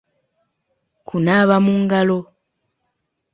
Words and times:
Kunaaba 1.07 1.55
mu 1.65 1.73
ngalo. 1.81 2.19